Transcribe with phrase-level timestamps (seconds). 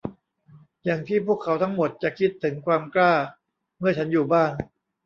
[0.85, 3.13] อย่างที่พวกเขาทั้งหมดจะคิดถึงความกล้า
[3.79, 4.51] เมื่อฉันอยู่บ้าน